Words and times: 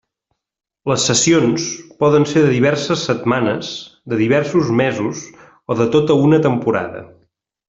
Les 0.91 1.03
cessions 1.09 1.67
poden 2.03 2.25
ser 2.31 2.43
de 2.45 2.55
diverses 2.55 3.03
setmanes, 3.09 3.69
de 4.15 4.21
diversos 4.25 4.73
mesos 4.83 5.23
o 5.75 5.79
de 5.83 5.89
tota 5.99 6.19
una 6.27 6.45
temporada. 6.49 7.05